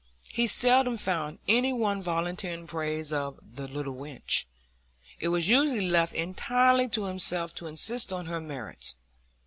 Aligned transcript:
He 0.31 0.47
seldom 0.47 0.97
found 0.97 1.37
any 1.47 1.71
one 1.71 2.01
volunteering 2.01 2.65
praise 2.65 3.13
of 3.13 3.39
"the 3.43 3.67
little 3.67 3.93
wench"; 3.93 4.47
it 5.19 5.27
was 5.27 5.47
usually 5.47 5.87
left 5.87 6.15
entirely 6.15 6.87
to 6.87 7.03
himself 7.05 7.53
to 7.57 7.67
insist 7.67 8.11
on 8.11 8.25
her 8.25 8.41
merits. 8.41 8.95